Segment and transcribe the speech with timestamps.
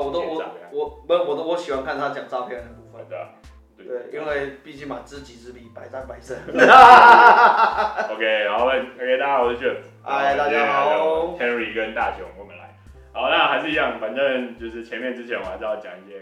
[0.00, 0.42] 有，我都我
[0.72, 3.06] 我没有，我都我喜欢看他讲照片的部分。
[3.08, 6.36] 对因为毕竟嘛，知己知彼，百战百胜。
[6.46, 9.76] OK，然后 OK，大家好，我是 Jeff。
[10.02, 11.36] 嗨，大家好。
[11.38, 12.76] Henry 跟大雄，我们来。
[13.12, 16.20] 好，那还是一样，反正就是前面之前我还是要讲一些，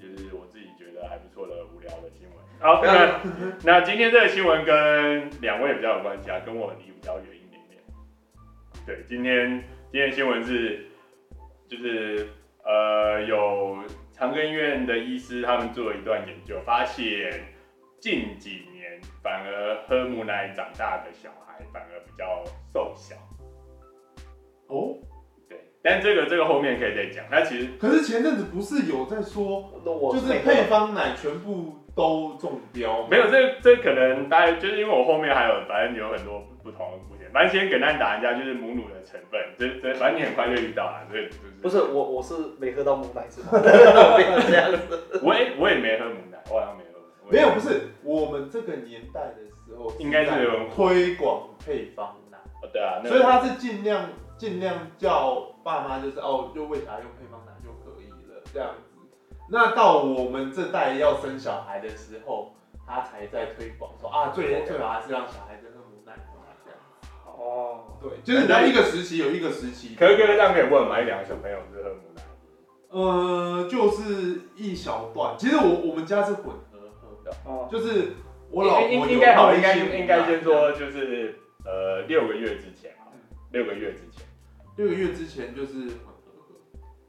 [0.00, 2.38] 就是我自己觉得还不错的无聊的新闻。
[2.58, 3.20] 好，那
[3.62, 7.82] 那今天这个新闻跟两位比较有关系啊，跟我离比较远一点点。
[8.86, 9.62] 对，今天
[9.92, 10.86] 今天新闻是，
[11.68, 12.26] 就是
[12.70, 17.42] 呃有长庚医院的医师他们做了一段研究，发现
[18.00, 23.16] 近几年反而喝母奶长大的小孩反而比较瘦小。
[24.68, 24.94] 哦，
[25.48, 27.24] 对，但这个这个后面可以再讲。
[27.28, 29.72] 那其实可是前阵子不是有在说，
[30.12, 33.04] 就是配方奶全部都中标？
[33.08, 37.30] 没有，这这可能大家就是因为我后面还有，反正有很多不同的部件。
[37.32, 39.40] 反正先简单打一下，就是母乳的成分。
[39.58, 43.48] 这这反正你很快就遇到了，所以就是不是我我是没喝到母奶是吗？
[43.52, 45.20] 没有这样子。
[45.22, 47.00] 我也我也没喝母奶，我好像没喝。
[47.30, 52.38] 没有，不是我们这个年代的时候，应该是有推广配方奶。
[52.62, 54.08] 哦，对啊，所以他是尽量。
[54.40, 58.96] 尽量叫爸妈就是哦，就喂小孩用配方奶就可以了这样子。
[59.50, 62.54] 那到我们这代要生小孩的时候，
[62.86, 65.79] 他才在推广说啊，最最好还是让小孩子喝母奶这样子。
[67.40, 69.94] 哦，对，就是在一个时期有一个时期。
[69.94, 71.00] 可是可是这样可以问吗？
[71.00, 72.22] 一两个小朋友是喝母奶？
[72.90, 75.34] 呃，就是一小段。
[75.38, 78.12] 其实我我们家是混合喝的，哦，就是
[78.50, 83.08] 我老婆应应该好，应该应该先说就是呃六个月之前啊，
[83.52, 84.26] 六个月之前。
[84.76, 86.54] 六个月之前就是混合喝，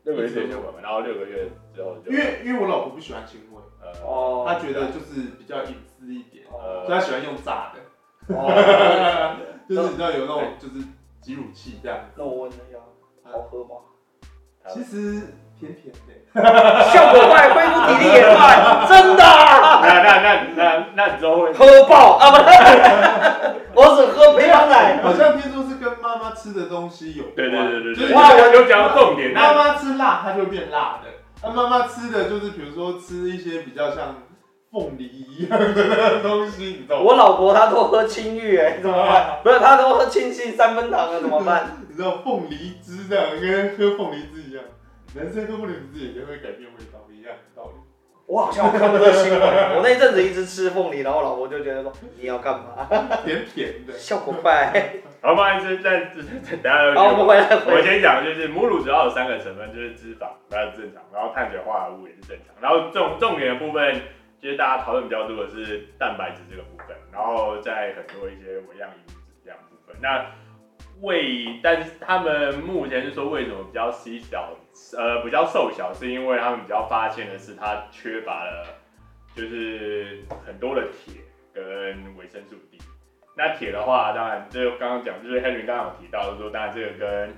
[0.04, 3.62] 六个月之前混合，然后六个月之后就因为因为我老婆不喜欢亲喂，
[4.04, 9.38] 哦，她觉得就是比较隐私一点，呃，所以她喜欢用炸的，哦，
[9.70, 10.86] 就是你知道有那种就是
[11.22, 11.98] 挤乳器这样。
[12.16, 12.78] 那我问一下，
[13.24, 13.82] 好喝吗？
[14.68, 16.12] 其实甜甜的，
[16.92, 19.24] 效果快，恢复体力也快，真的。
[19.24, 22.30] 那那那那那之后会喝爆啊？
[23.74, 25.02] 不是，我只喝配方奶。
[25.02, 27.36] 好像听说是跟妈妈吃的东西有关。
[27.36, 28.16] 对对对对对。
[28.16, 29.34] 哇，我有讲到重点。
[29.34, 31.10] 妈妈吃辣，它就会变辣的。
[31.44, 34.16] 那妈妈吃的就是比如说吃一些比较像
[34.72, 37.04] 凤梨一样的东西，你知道吗？
[37.04, 39.40] 我老婆她都喝青玉，哎， 怎么办？
[39.44, 41.78] 不是，她都喝清新三分糖啊，怎么办？
[41.90, 44.64] 你知道凤梨汁这样跟喝凤梨汁一样，
[45.14, 47.74] 男生喝凤梨汁也会改变味道一样的道理。
[48.28, 49.42] 我好像看过这新闻，
[49.76, 52.88] 我那一阵子一直吃凤梨，然后老婆就觉得说你要干嘛？
[53.26, 54.72] 甜甜的，效果快。
[55.22, 56.12] 好，不好意思，再
[56.42, 56.96] 再等下。
[56.96, 57.46] 好，我们回来。
[57.68, 64.02] 我先讲，就是母乳主要有三个成分，就是脂肪，那是正常，然后碳水化合物也是正常，然后重重点的部分，
[64.42, 69.96] 其实大家讨论比较多的是蛋白质这个部分，然后在很多一些微量营养这样部分。
[70.02, 70.26] 那
[71.02, 74.56] 胃，但是他们目前是说为什么比较稀小，
[74.98, 78.68] 呃，比较瘦小，是因为他们比较发现的是它缺乏了，
[79.36, 81.22] 就是很多的铁
[81.54, 81.64] 跟
[82.18, 82.80] 维生素 D。
[83.38, 87.34] 那铁的话，当然就刚刚讲，就是 Henry 刚刚有提到，说当然这个跟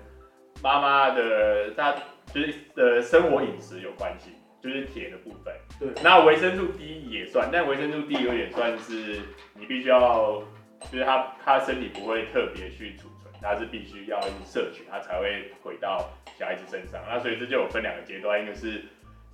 [0.61, 1.93] 妈妈的她
[2.33, 4.31] 就是呃生活饮食有关系，
[4.63, 5.53] 就是铁的部分。
[5.77, 5.89] 对。
[6.01, 9.19] 那维生素 D 也算，但维生素 D 有点算是
[9.53, 10.41] 你必须要，
[10.89, 13.13] 就是他他身体不会特别去储存。
[13.45, 16.09] 它是必须要一直摄取，它才会回到
[16.39, 17.01] 小孩子身上。
[17.05, 18.81] 那所以这就有分两个阶段，一个是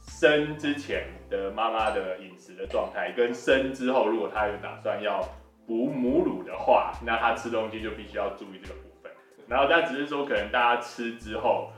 [0.02, 5.22] 生之前的妈妈的饮食的状态，跟生之后，如果他有打算要
[5.68, 9.12] 补母乳的话，那他吃东西就必须要注意这个部分。
[9.48, 11.72] 然后但只是说，可能大家吃之后，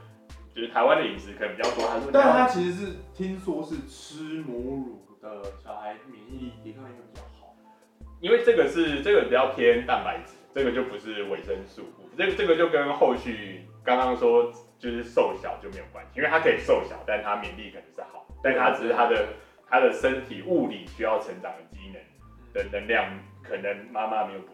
[0.53, 7.56] 就是台湾的饮食可能比较多，他说，但他其实是听说是吃母乳的小孩免疫力抵抗力会比较好，
[8.19, 10.34] 因为这个是这个比较偏蛋白质。
[10.53, 11.81] 这个就不是维生素，
[12.17, 19.29] 这个这个就跟后续刚刚说就是瘦小就没有关系，因为它可以瘦小，但它免疫力可能是好，但它只是它的
[19.66, 22.03] 它的身体物理需要成长的机能
[22.53, 24.47] 的能量，可能妈妈没有补。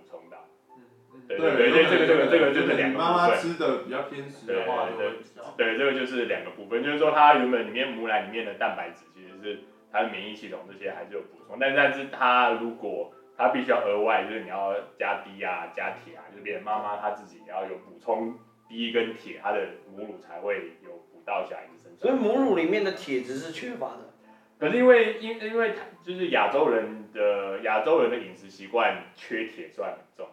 [1.28, 3.14] 对对对，这个这个这个就是两个部分。
[3.14, 9.60] 妈妈吃的比较偏食的话，对对，这个就是两个部分，就是说它原本里面母奶里面的蛋白质其实是
[9.92, 18.34] 它的免疫系统这些还是有补充，但但是它如果它必须要额外，就是你要加 D 啊，加铁啊，就是变妈妈她自己也要有补充
[18.70, 22.00] D 跟铁，她的母乳才会有补到小孩子身上。
[22.00, 24.14] 所以母乳里面的铁质是缺乏的。
[24.60, 25.74] 可是因为因因为
[26.04, 30.28] 就是亚洲人的亚洲人的饮食习惯缺铁算很重，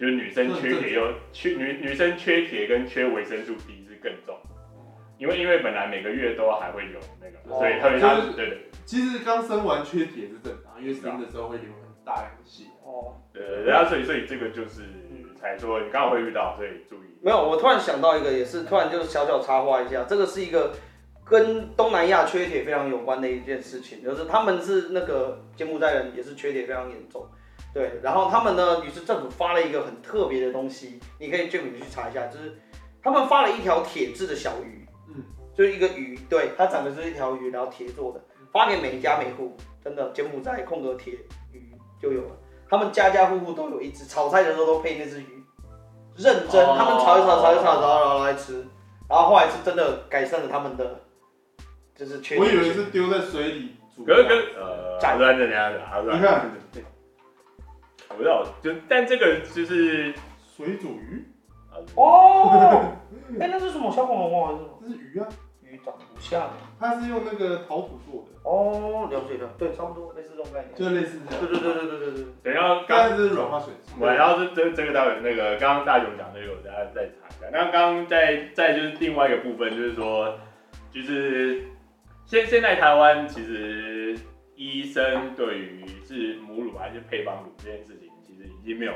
[0.00, 4.34] 就是女生缺铁又缺女女生缺铁跟缺维生素 D 是更重，
[5.18, 8.70] 因为因为本来每个月都还会有那个，所以特别他对对。
[8.86, 11.90] 其实刚生完缺铁是正常，因为生的时候会流很。
[12.02, 14.80] 大量血哦，对，然后所以所以这个就是
[15.38, 17.08] 才说你刚好会遇到，所以注意。
[17.22, 20.72] 没有，我突然想到一个，也是突然就是小小插话一下，这个是一个
[21.24, 27.28] 跟东南亚缺铁非常有关的一件事情，就是他们是那个柬埔寨人，也是缺铁非常严重。
[27.72, 32.58] 对，然后他们呢，于是政府发了一个很特别的东西，你可以就你去查一下，就是
[33.00, 35.22] 他们发了一条铁制的小鱼，嗯，
[35.54, 38.20] 就是一个鱼，对，它长得是一条鱼，然后铁做的，
[38.52, 41.12] 发给每一家每户，真的柬埔寨空格铁
[41.52, 41.72] 鱼
[42.02, 42.36] 就有了，
[42.68, 45.44] 他们家家户户都有一只，炒菜的时候都配那只鱼，
[46.16, 48.66] 认真，他们炒一炒，炒一炒，然后然后来吃，
[49.08, 51.00] 然后后来是真的改善了他们的，
[51.94, 52.36] 就是缺。
[52.36, 56.50] 我以为是丢在水里煮，呃，炸断的那样的，好，你看。
[58.10, 60.12] 我不知道，就但这个就是
[60.56, 61.24] 水煮鱼
[61.94, 62.92] 哦，
[63.38, 64.48] 哎，那是什么小恐龙吗？
[64.48, 64.78] 还是什么？
[64.82, 65.28] 这是鱼啊，
[65.62, 72.52] 鱼长得不像，它是用那个陶土做的哦，了解了，对，差不多类似这种概念，就类似这样，对对对对对对对。
[72.52, 77.48] 等下，刚才是软化水，我然后这这这个待会那个刚刚大雄讲那个，我等下再查一下。
[77.52, 80.36] 那刚刚在在就是另外一个部分，就是说，
[80.92, 81.62] 就是
[82.26, 84.18] 现现在台湾其实
[84.60, 88.10] 医生对于是母乳还是配方乳这件事情。
[88.22, 88.92] 其实已经没有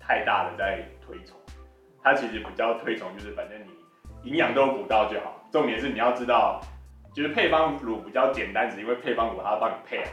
[0.00, 1.38] 太大的在推崇，
[2.02, 3.56] 他其实比较推崇就是反正
[4.22, 6.60] 你营养都补到就好，重点是你要知道，
[7.14, 10.10] 就是配方乳比较简单，只因为配方乳它帮你配好，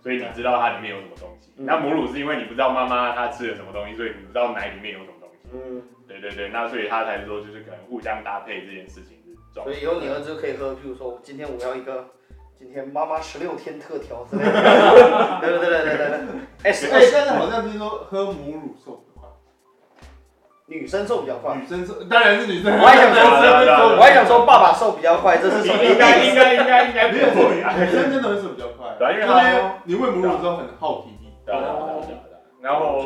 [0.00, 1.50] 所以你知道它里面有什么东西。
[1.56, 5.48] 那母乳是因为你不知道妈妈她吃了什么东西，所以你不知道奶里面有什么东西。
[5.52, 9.64] 嗯，对对对，那所以他才说就是可能互相搭配这件事情是重要。
[9.64, 12.08] 所以以后你儿子可以喝，譬如说今天我要一个。
[12.58, 14.50] 今天妈妈十六天特调之类的，
[15.40, 16.16] 对对对对对对。
[16.62, 19.28] 哎，但是好像听说喝母乳瘦比较快，
[20.64, 22.72] 女生瘦比较快，女生瘦当然是女生。
[22.72, 25.84] 我还想说，我还想说爸爸瘦比较快，这是什么？
[25.84, 27.50] 应该应该应该应该没有错。
[27.52, 27.60] 女
[27.90, 31.28] 生真的会瘦比较快，对，因为他你喂母乳之后很耗体力。
[32.62, 33.04] 然后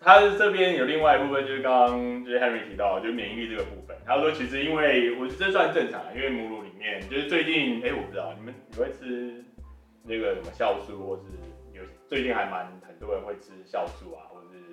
[0.00, 3.77] 他这边有另外一部分，就是刚刚就是 Henry 提到，就是免疫力这个部分。
[4.08, 8.54] 他说其实因为我这算正常，因为母乳里面就是最近哎，我不知道你们。
[8.70, 9.44] 你会吃
[10.02, 11.24] 那个什么酵素，或是
[11.76, 14.72] 有最近还蛮很多人会吃酵素啊，或者是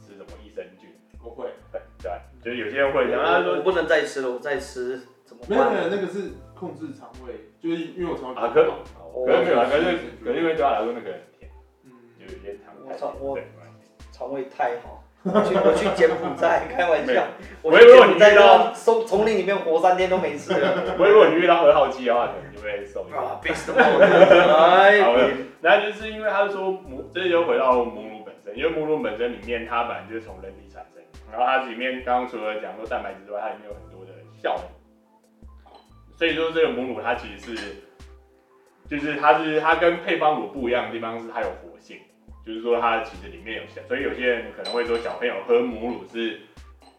[0.00, 0.88] 吃什么益生菌？
[1.18, 1.52] 不会，
[2.00, 3.04] 对，就是有些人会。
[3.10, 5.50] 然后他说我不能再吃了，我再吃怎么办？
[5.50, 8.62] 没有没有，那个是控制肠胃，就是因为我肠胃啊，可
[9.26, 9.84] 可是没有啊，可是
[10.22, 11.50] 可是因为对他来说那个很甜，
[11.82, 13.44] 嗯，就有些肠胃肠胃
[14.12, 15.02] 肠胃太好。
[15.24, 17.24] 去我去柬埔寨，开玩笑。
[17.62, 20.52] 我如果你遇到松丛林里面活三天都没事。
[20.98, 23.02] 我如果你遇到二号机的话，可能就会瘦。
[23.10, 25.02] 啊，beast mode。
[25.02, 25.30] 好的，
[25.60, 34.62] 那就是因为他说母，这就回到母乳本身，因为母乳本身里面它本来就是从人体产生，然后它里面刚刚除了讲说蛋白质之外，它里面有很多的酵母。
[36.16, 37.76] 所以说这个母乳它其实是，
[38.88, 41.98] 就是它是它跟配方乳不一样的地方是它有活性。
[42.48, 46.40] 就是说它其实里面有小，所以有些人可能会说小朋友喝母乳是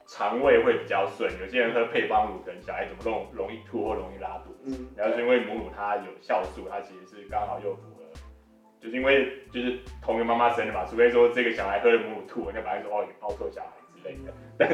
[0.05, 4.53] 肠胃会比较顺，有些人喝配方乳可能小孩怎么弄容易吐或容易拉肚。
[4.63, 8.03] 子，然后是因为母乳它有酵素，它其实是刚好又符合，
[8.79, 14.69] 就是因为就是同一个妈妈生的嘛，除非说这个小孩喝了母乳吐，人家本来说哦你抱错小孩之类的， 但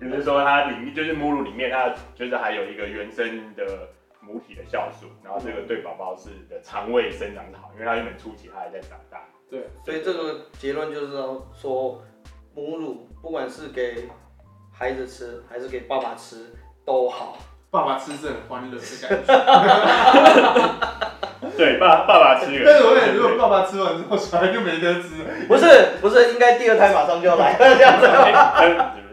[0.00, 3.88] 就是说它里面就是母乳里面它就是还有一个原生的。
[4.24, 9.28] 母体的酵素，然后这个对宝宝是的肠胃生长的好，因为它原本初期它还在长大。
[9.50, 11.12] 对，所以这个结论就是
[11.54, 12.02] 说，
[12.54, 14.08] 母乳不管是给
[14.72, 16.54] 孩子吃还是给爸爸吃
[16.86, 17.36] 都好。
[17.70, 19.32] 爸爸吃是很欢乐的感觉。
[21.56, 22.62] 对，爸爸爸吃。
[22.64, 25.08] 但是我感觉如果爸爸吃完之后，小孩就没得吃。
[25.48, 28.06] 不是不是，应该第二胎马上就要来了这样子。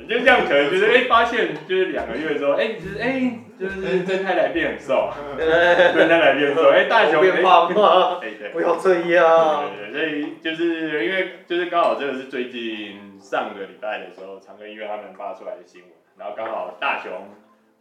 [0.08, 3.40] 就这样可能就是哎，发现就是两个月之后，哎，就是哎。
[3.60, 8.22] 就是真太太变很瘦，真太来变瘦， 哎，大雄变胖吗，
[8.54, 9.66] 不要这样。
[9.76, 17.12] 对对对，所以就是因为就是刚好这个是最近上个礼拜的时候，长庚医院他们发出来的新闻，然后刚好大雄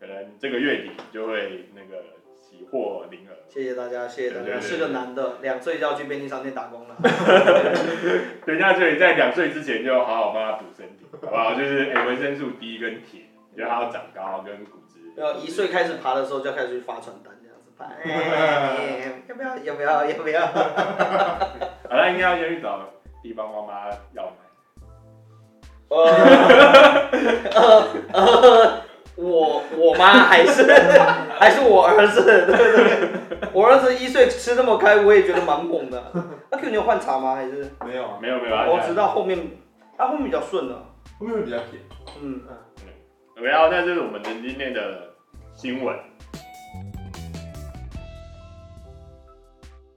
[0.00, 2.02] 可能这个月底就会那个
[2.36, 3.38] 喜获麟儿。
[3.48, 4.58] 谢谢大家，谢谢大家。
[4.58, 6.96] 是个男的，两岁就要去便利商店打工了。
[8.44, 11.54] 等下，所以在两岁之前就好好帮他补身体，好不好？
[11.54, 13.22] 就是哎，维生素 D 跟铁，
[13.54, 14.77] 你要他要长高跟骨。
[15.18, 17.72] 要一岁开始爬的时候就要开始去发传单这样子，
[18.04, 19.56] 哎，要不要？
[19.58, 20.04] 要不要？
[20.06, 20.46] 要不要？
[21.90, 22.80] 好了，应该要先去找
[23.22, 24.30] 地方妈妈要买。
[25.90, 25.96] 呃
[28.12, 28.82] 呃，
[29.16, 30.70] 我我妈还是
[31.40, 36.12] 还是我儿子，对对对，我儿子一岁吃那么开，我也觉得蛮猛的。
[36.50, 37.34] 那 Q 你有换茶吗？
[37.36, 38.18] 还是没有啊？
[38.20, 38.56] 没有没有。
[38.56, 39.38] 我知道后面，
[39.96, 40.74] 他后面比较顺的，
[41.18, 41.82] 后面会比较甜。
[42.22, 43.42] 嗯嗯。
[43.42, 45.07] 然后那就是我们的今天的。
[45.58, 45.92] 新闻。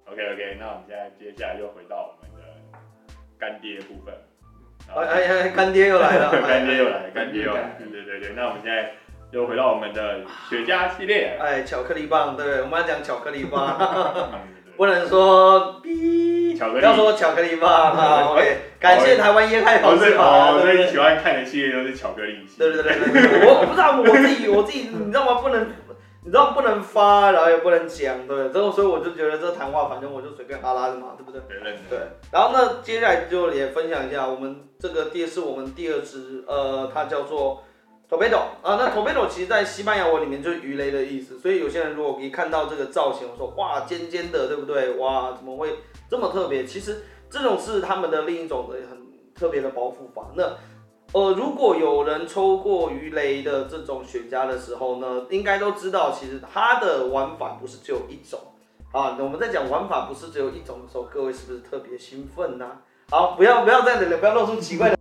[0.05, 2.41] OK OK，那我们现在接下来又回到我们的
[3.37, 4.11] 干爹部分。
[4.89, 7.75] 哎哎哎， 干爹又来了，干爹又来了，干爹又来。
[7.77, 8.91] 对对对，那我们现在
[9.29, 11.37] 又回到我们的雪茄系列。
[11.39, 13.77] 哎，巧克力棒，对，我们要讲巧克力棒，
[14.33, 14.39] 嗯、
[14.77, 18.29] 不能说哔，巧克力不要说巧克力棒啊。
[18.31, 20.59] OK， 感谢台湾烟害防治法。
[20.59, 22.57] 所以你喜欢看的系列都是巧克力系。
[22.57, 25.41] 对对对对对，我我不知道我自己我自己，你知道吗？
[25.41, 25.67] 不能。
[26.23, 31.41] 你知道不能发，然后也不能讲，对，之后所以我就觉得这谈话，反正我就随便哈拉的嘛，对不对？
[31.89, 31.97] 对。
[32.31, 37.63] 然后呢，接下来就也分享一下，我们这个第是我们第二支，呃，它叫做
[38.11, 38.75] torpedo 啊。
[38.75, 44.95] 那 torpedo 其实在西班牙文里面就是鱼雷的意思，所以有些人如果一看到这个造型，我说哇尖尖的，对不对？
[44.97, 46.65] 哇，怎么会这么特别？
[46.65, 48.99] 其实这种是他们的另一种的很
[49.33, 50.27] 特别的保护法。
[50.35, 50.43] 那
[51.13, 58.39] 呃，如果有人抽过鱼雷的这种雪茄的时候呢，应该都知道，其实它的玩法不是只有一种
[58.93, 59.17] 啊。
[59.19, 62.65] 我们在讲玩法不是只有一种的时候，各位是不是特别兴奋呢？
[63.09, 64.97] 好，不要不要再不要露出奇怪的。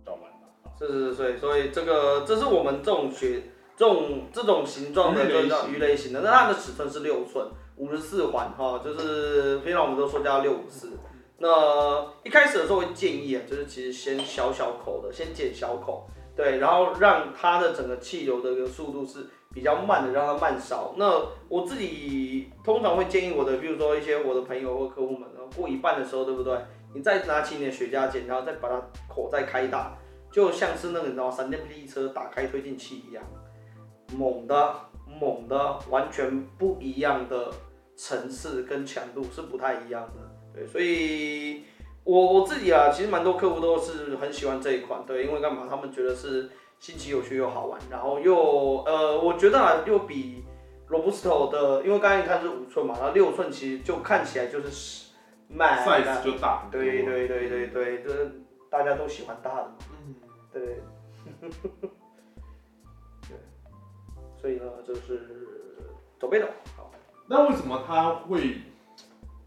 [0.87, 3.41] 是是是，所以这个这是我们这种学
[3.75, 7.45] 这种这种形状的这叫鱼雷型的，那它的尺寸是六寸，
[7.77, 10.91] 五十四环哈，就是平常我们都说叫六五四。
[11.37, 20.93] 那一开始的时候会建议啊，就是其实先小小口的，先剪小口，对，然后让它的整个气流的一个速度是比较慢的，让它慢烧。
[20.97, 21.19] 那
[21.49, 26.55] 我自己通常会建议我的，比如说一些我的朋友或客户们，然后过一半的时候，对不对？
[26.93, 28.75] 你再拿起你的雪茄剪，然后再把它
[29.07, 29.97] 口再开大，
[30.31, 33.23] 就像是那个你知道闪电霹雳车打开推进器一样，
[34.15, 34.75] 猛的
[35.19, 37.51] 猛的，完全不一样的
[37.95, 40.31] 层次跟强度是不太一样的。
[40.53, 41.63] 对，所以
[42.03, 45.67] 我我自己啊，其实蛮多客户都是很喜欢这一款，对，因为干嘛？
[45.69, 50.43] 他们觉得是新奇有趣又好玩，然后又呃，我觉得啊，又比
[50.89, 55.11] Robusto 的，因为刚才你看是五寸嘛，然后六寸其实就看起来就是
[55.47, 58.40] 慢，size 就大，对对对对对，就是
[58.71, 60.15] 大家都喜欢大的嘛，嗯，
[60.51, 60.81] 对，
[63.29, 63.37] 对，
[64.41, 65.29] 所以呢，就是
[66.19, 66.89] Torpedo，好，
[67.27, 68.55] 那为什么他会？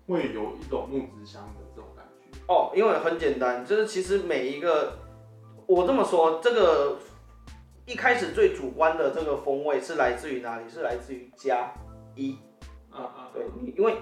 [0.07, 2.39] 会有一种木质香的这种感觉？
[2.47, 4.99] 哦，因为很简单，就是其实每一个，
[5.65, 6.99] 我这么说，这个
[7.87, 10.69] 一开始最主观的这个风味是来自于哪里？
[10.69, 11.73] 是来自于加
[12.15, 12.37] 一。
[12.91, 13.97] 啊啊，对你，因为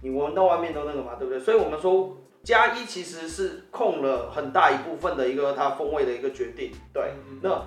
[0.00, 1.40] 你闻到外面都那个嘛，对不对？
[1.40, 7.62] 所以我们说加一其实是控了很大一部分的一个它风味的一个决定，对，嗯、那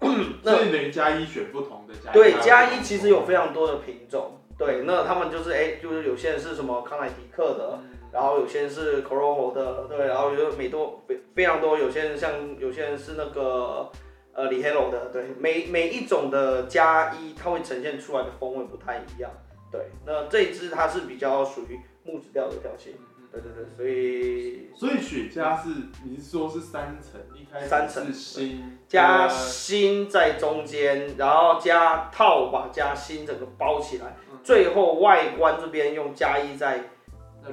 [0.42, 4.40] 那所以等于加一选不同的加一，对，加一其实有非常多的品种。
[4.58, 7.78] 对，那他们就是哎，就是有些人是什么康乃狄克的，
[8.10, 13.90] 然后有些人是 Corojo 的，对，然后有美多非非常多，有些人像有些人是那个
[14.32, 19.30] 呃 Ligero 的，对，每每一种的加一，它会呈现出来的风味不太一样，
[19.70, 22.94] 对，那这一支它是比较属于木质调的调性。
[23.40, 25.68] 对对对，所以所以雪茄是
[26.04, 36.78] 你是说是三层，一开始三层是芯加芯在中间，然后加套把加芯整个包起来，嗯、最后外观这边用加一再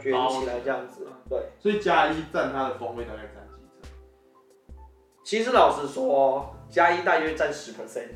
[0.01, 1.07] 卷起来这样子。
[1.29, 4.75] 对，所以加一占它的风味大概占几成？
[5.23, 8.09] 其实老实说，加一大约占十 percent，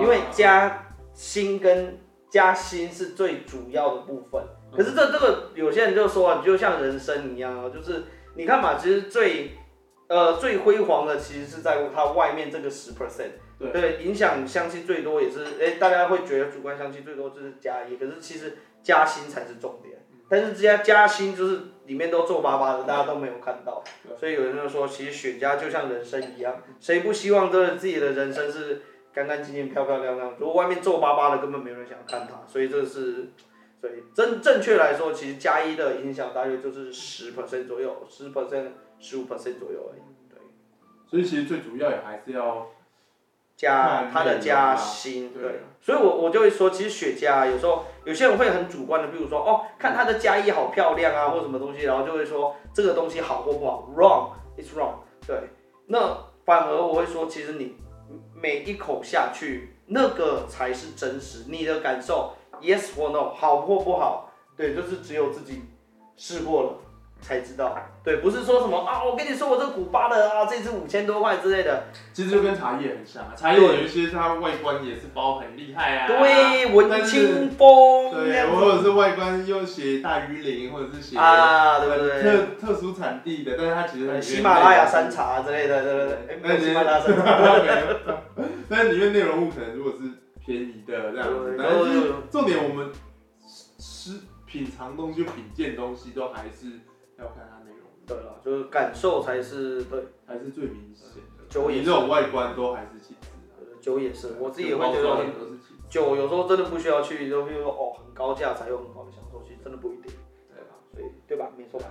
[0.00, 1.98] 因为加芯跟
[2.30, 4.42] 加芯是最主要的部分。
[4.76, 9.50] 可是这这个有些人就说啊，你就像人生一样啊，就是你看嘛，其实最
[10.08, 13.32] 呃最辉煌的其实是在它外面这个十 percent，
[13.72, 19.98] 对，影响香气最多也是哎，大家会觉得主观香气最多就是加一，可是其实加薪才是重点，
[20.28, 23.82] 但是这家加薪就是里面都皱巴巴的，大家都没有看到，
[24.16, 30.34] 所以有人就说，其实雪茄就像人生一样，谁不希望这自己的人生是干干净净、漂漂亮亮？
[30.38, 33.30] 如果外面皱巴巴的，根本没有人想看它，所以这是。
[33.80, 38.66] 对，真正确来说，其实加一的影响大约就是十 percent 左右，十 percent、
[38.98, 40.02] 十五 percent 左右而已。
[40.28, 40.38] 对，
[41.08, 42.66] 所以其实最主要也还是要
[43.56, 45.32] 加它的加薪。
[45.32, 54.96] 对，所以我我就会说，其实雪茄有时候有些人会很主观的，比如说哦，看它的加一好漂亮啊，或什么东西，然后就会说这个东西好或不好，wrong，it's wrong。
[55.26, 55.38] 对，
[55.86, 57.76] 那反而我会说，其实你
[58.34, 62.34] 每一口下去，那个才是真实，你的感受。
[62.62, 65.62] Yes or no，好或不好，对，就是只有自己
[66.16, 66.78] 试过了
[67.20, 67.76] 才知道。
[68.02, 71.84] 对，不是说什么啊，我跟你说我这古巴的啊，这支五千多块之类的。
[72.14, 76.06] 其实就跟茶叶很像啊，茶叶有一些它外观也是包很厉害啊。
[76.06, 78.10] 对，文青风。
[78.12, 82.22] 对，或者是外观又写大于零，或者是写啊，对不对？
[82.22, 86.38] 特特殊产地的，但是它其实喜马拉雅山茶之类的，对不对？
[86.42, 87.38] 那喜马拉雅山茶。
[88.68, 90.08] 但是里面内容物可能如果是。
[90.50, 92.90] 便宜的这样子，但是重点我们
[93.78, 96.80] 吃品尝东西、品鉴东西都还是
[97.16, 97.86] 要看它内容。
[98.04, 101.06] 对了，就是感受才是对，还是最明显
[101.38, 101.44] 的。
[101.48, 103.30] 酒也这种外观都还是其次。
[103.80, 105.24] 酒也是，我自己也会觉得
[105.88, 110.12] 酒有时候真的不需要去，就比如说哦很高价才有很好的享受，其实真的不一定，
[110.52, 110.74] 对吧？
[110.92, 111.48] 所以对吧？
[111.56, 111.86] 没错吧？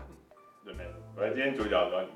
[0.66, 0.90] 对，没有。
[1.16, 2.10] 我今天主角主要你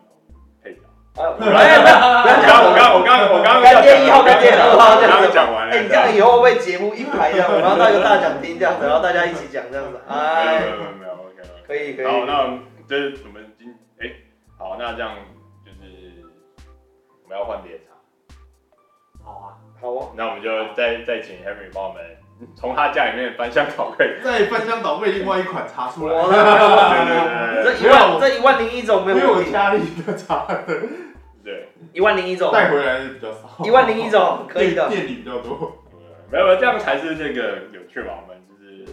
[0.61, 0.81] 配角。
[1.15, 5.29] 哎，不要讲，我刚我刚我刚干爹一号、干爹二号这样子。
[5.31, 5.75] 讲完了。
[5.75, 10.01] 哎，你这样以后会不会节目一排这样，然后到一个大讲厅这样子，然后大家一起讲这样子？
[10.07, 11.43] 哎，没有没有没有，OK。
[11.67, 12.05] 可以可以。
[12.05, 12.57] 好，那
[12.89, 13.69] 就是我们今
[14.01, 14.09] 哎，
[14.57, 15.13] 好，那这样
[15.63, 16.25] 就是
[17.23, 17.93] 我们要换烈茶。
[19.23, 20.09] 好啊，好啊。
[20.15, 22.01] 那我们就再再请 Henry 帮我们
[22.55, 26.15] 从他家里面翻箱倒柜， 再翻箱倒柜另外一款茶出来。
[27.63, 30.63] 这一万这一万零一种没有没有家里的茶的。
[31.43, 33.65] 对，一万零一种带回来的比较少。
[33.65, 35.83] 一万零一种可以的，店里比较多。
[36.31, 38.13] 没有，这样才是这个有趣嘛。
[38.21, 38.85] 我们就是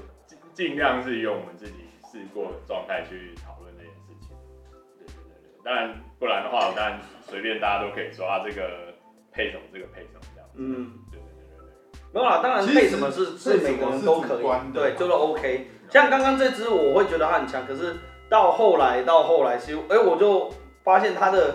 [0.52, 1.75] 尽量是用我们自己
[2.11, 4.37] 试过的状态去讨论这件事情。
[4.99, 8.94] 对对对对，当然不然的话，当然随便大家都可以说啊，这个
[9.32, 10.50] 配什么，这个配什么这样。
[10.56, 10.90] 嗯。
[12.12, 15.70] 没有啦，当然配什么是是每个人都可以，对，就是 OK。
[15.88, 17.96] 像刚刚这支，我会觉得它很强，可是
[18.28, 20.50] 到后来到后来，其实哎，我就
[20.82, 21.54] 发现它的。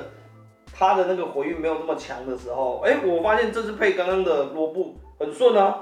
[0.78, 5.80] 它的那个回韵没有那么强的时候，哎、欸，我发现这次配刚刚的罗布很顺啊，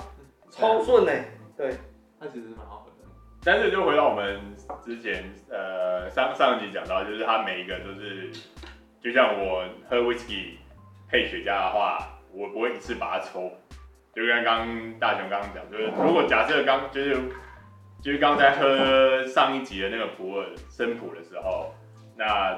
[0.51, 1.75] 超顺哎、欸，对，
[2.19, 3.09] 它其实蛮好喝的。
[3.43, 4.39] 但是就回到我们
[4.85, 8.29] 之前呃上上一集讲到，就是它每一个都是，
[9.01, 10.57] 就像我喝 whisky
[11.09, 11.97] 配雪茄的话，
[12.31, 13.49] 我不会一次把它抽，
[14.15, 17.15] 就跟刚刚大雄刚刚讲，就是如果假设刚就是
[18.01, 21.74] 就是刚才喝上一集的那个普洱生普的时候，
[22.17, 22.58] 那。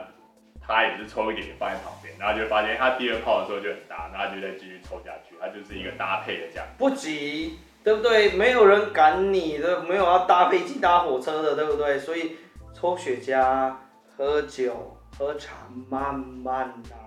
[0.67, 6.65] 他也是抽一点放在旁边，然后就发现他第二泡的时候就很大，然后就再继续抽下去，它就是一个搭配的这样。
[6.75, 8.31] 不急，对不对？
[8.31, 11.99] 没有人赶你的，没有要搭飞机搭火车的，对不对？
[11.99, 12.37] 所以
[12.73, 13.75] 抽雪茄、
[14.17, 15.51] 喝酒、喝茶，
[15.87, 16.97] 慢慢来，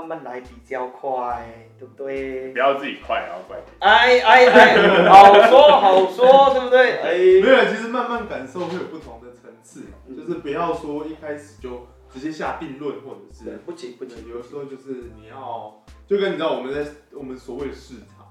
[0.00, 1.46] 慢慢来比较快，
[1.78, 2.52] 对不对？
[2.52, 3.56] 不要自己快，然后快。
[3.80, 6.98] 哎哎哎， 好说好说，对不对？
[6.98, 11.86] 哎，没有，其实慢慢感受会有不同的层次，就是不要说一开始就。
[12.14, 18.24] 直接下定论，或者是不急不急，有的时候就是你要，就跟你知道我们在我们所谓的视察，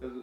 [0.00, 0.22] 就是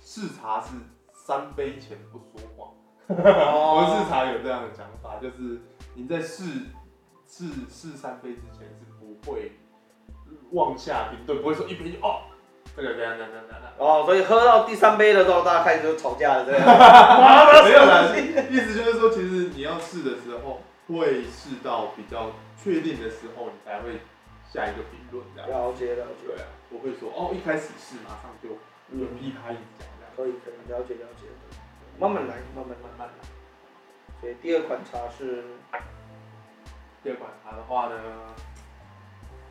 [0.00, 0.74] 视察是
[1.12, 2.72] 三杯前不说话。
[3.06, 5.60] 我们试茶有这样的讲法，就是
[5.94, 6.42] 你在试
[7.24, 8.87] 试试三杯之前是
[9.22, 9.52] 不会
[10.52, 12.22] 妄下评论，不会说一杯就哦，
[12.76, 13.62] 这个这样这样这样这样。
[13.78, 16.64] 哦，所以喝到第三杯的时候，大家开始就吵架了，这样。
[17.64, 18.08] 没有啦，
[18.50, 20.60] 意思就是说，其实你要试的时候。
[20.88, 24.00] 会试到比较确定的时候，你才会
[24.50, 25.50] 下一个评论这样。
[25.50, 26.28] 了解了解。
[26.28, 28.48] 对啊，我会说哦，一开始试马上就
[28.96, 30.10] 就劈开一讲这样。
[30.16, 31.26] 可以可以，了解了解。
[31.98, 33.14] 慢慢来，慢慢慢慢来。
[34.18, 35.44] 所以第二款茶是，
[37.02, 37.94] 第二款茶的话呢，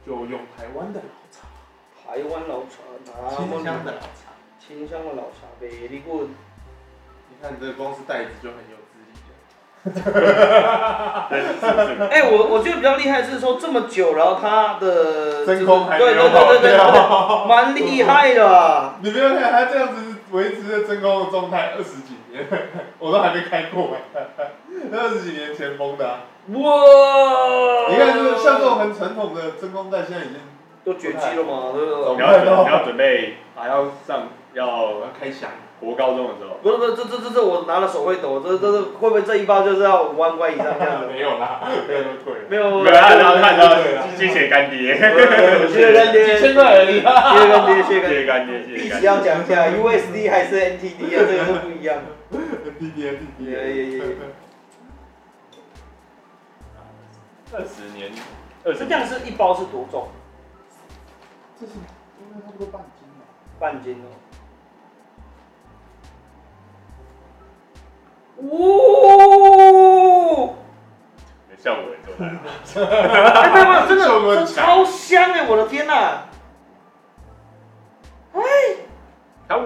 [0.07, 1.43] 就用台湾的老茶。
[2.01, 2.75] 台湾老茶，
[3.35, 4.07] 清香的老茶。
[4.57, 6.29] 清香的老茶 good。
[7.29, 9.23] 你看你这光是袋子就很有资历了。
[12.09, 16.77] 哎，我我觉得比较厉害是说这么久，然后它的真空还没有对对对对对，
[17.47, 18.93] 蛮厉害的。
[19.03, 22.45] 你不要看它这样子维持着真空的状态二十几年，
[22.99, 24.27] 我都还没开过哎，
[24.91, 26.05] 二十几年前封的。
[26.05, 27.89] 哇！
[27.89, 30.37] 你看，就是像这种很传统的真空袋，现在已经
[30.83, 31.71] 都绝迹了嘛？
[31.73, 32.15] 对不对？
[32.15, 34.65] 你要准你要准备还要上要
[35.01, 35.49] 要开箱。
[35.79, 41.07] 国高中的时候，不是不是，这这这这我拿了手会抖，这这这会不会这一包就是要五万块以上这样子？
[41.13, 43.77] 没有啦，没有那么贵，没有，没有，然后看到
[44.15, 44.95] 谢谢干爹，
[45.69, 51.21] 谢谢干爹，几千块而已，谢谢干爹，谢谢干爹，谢谢干爹，必须要讲一下，USD 还是 NTD 啊？
[51.29, 52.01] 这个都不一样
[53.39, 54.01] 耶耶。
[57.53, 58.11] 二十年，
[58.65, 60.09] 二十，这样是一包是多重？
[61.59, 61.73] 这是
[62.19, 63.23] 应该差不多半斤吧？
[63.57, 64.09] 半斤哦。
[68.39, 68.47] 呜，
[71.57, 72.25] 效果也够大，
[72.81, 74.05] 哎，没有没有，真的，
[74.45, 76.25] 这超香哎，我的天哪！
[78.33, 78.41] 哎，
[79.47, 79.59] 它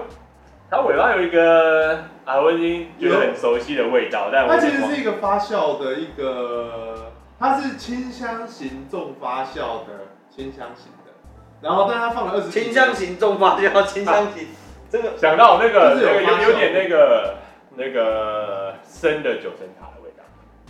[0.70, 11.12] 它尾巴有一个啊，我已经觉得很熟悉的味道，但它其实是一个发酵的一个，它是清香型重发酵的清香型的，
[11.60, 14.48] 然后但它放了二十清香型重发酵清香型，
[14.90, 17.36] 这 个想到那个那个有有点那个。
[17.74, 20.22] 那个生的九层塔的味道，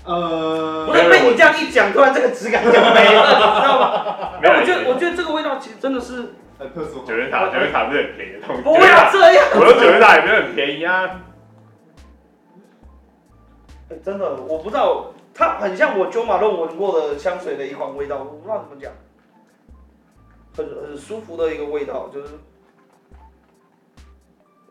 [0.04, 4.38] 呃，不是被你这样一讲，突然这个质感就没了，你知道吗？
[4.40, 7.04] 没有，我觉得我觉得这个味道其实真的是很特殊。
[7.04, 8.62] 九层塔，九层塔不是很便宜的东西。
[8.62, 11.20] 不要这样，我说九层塔也没有很便宜啊。
[14.04, 18.92] 真的，我不知道，它很像我 Jo Malone 闻过的香水的一款味道，我不知道怎么讲，
[20.56, 22.28] 很很舒服的一个味道，就是。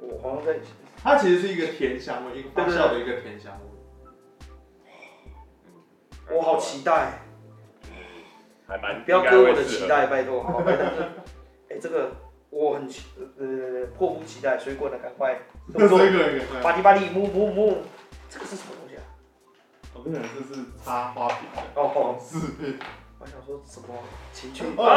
[0.03, 0.55] 我好像在，
[1.03, 3.61] 它其实是一个甜香味，一个发酵的一个甜香味。
[6.35, 7.23] 我好期待，
[8.67, 10.85] 还蛮不要割我的期待，拜托，好，拜托。
[11.69, 12.11] 哎，这个
[12.49, 13.03] 我很期，
[13.37, 15.39] 呃，迫不及待，水果的赶快，
[15.73, 16.07] 水果赶
[16.51, 17.77] 快，巴蒂巴蒂，木木木，
[18.29, 19.01] 这个是什么东西啊？
[19.93, 22.79] 我跟你讲，这是插花瓶的哦，装饰品。
[23.19, 23.87] 我想说什么？
[24.31, 24.63] 情趣。
[24.77, 24.91] 啊？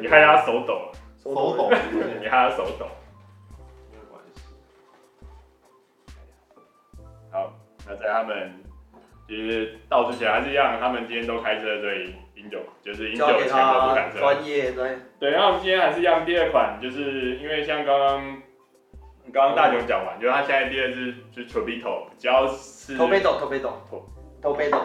[0.00, 1.70] 你害他手抖了，手抖，
[2.20, 2.86] 你害他手抖。
[7.94, 8.54] 那在他们
[9.28, 14.18] 其实到之前还是一样，他们今天都开车，所以饮酒就是饮酒前都不开车。
[14.18, 14.98] 专业对。
[15.18, 18.42] 对，然后我们今天还是一样，第二款就是因为像刚刚
[19.32, 24.80] 刚刚大雄讲完，就是他现在第二支就是 Tobito，只要是 Tobito，Tobito，Tobito。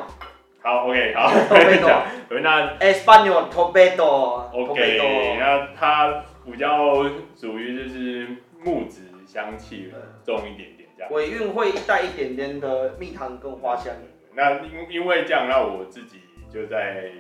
[0.62, 2.04] 好，OK，好，可以讲。
[2.42, 4.50] 那 Espanol Tobato。
[4.52, 7.04] OK，那它比较
[7.36, 8.28] 属于就是
[8.62, 9.94] 木质香气
[10.26, 11.12] 重一点点这样。
[11.14, 13.96] 尾韵会带一点点的蜜糖跟花香。
[14.34, 16.20] 那因因为这样，那我自己
[16.52, 17.12] 就在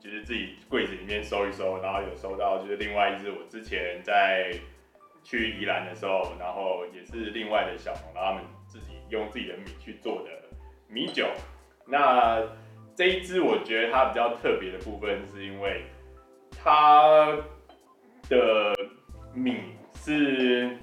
[0.00, 4.52] 就是自己柜子里面搜一搜，然后有搜到就是另外一支我之前在
[5.22, 10.30] 去宜兰的时候，然后也是另外的小农，然后他们自己用自己的米去做的
[10.88, 11.28] 米酒。
[11.86, 12.42] 那
[12.94, 15.84] 这一支我觉得它比较特别的部分，是因为
[16.62, 17.36] 它
[18.28, 18.74] 的
[19.32, 19.56] 米
[19.96, 20.76] 是，